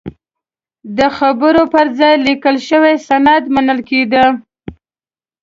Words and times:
د 0.97 0.99
خبرو 1.17 1.63
پر 1.73 1.85
ځای 1.99 2.15
لیکل 2.27 2.55
شوی 2.69 2.95
سند 3.07 3.43
منل 3.55 3.79
کېده. 3.89 4.25